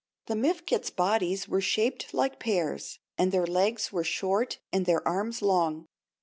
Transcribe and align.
The 0.25 0.33
Mifkets 0.33 0.89
bodies 0.89 1.47
were 1.47 1.61
shaped 1.61 2.11
like 2.11 2.39
pears, 2.39 2.97
and 3.19 3.31
their 3.31 3.45
legs 3.45 3.93
were 3.93 4.03
short 4.03 4.57
and 4.73 4.87
their 4.87 5.07
arms 5.07 5.43
long. 5.43 5.89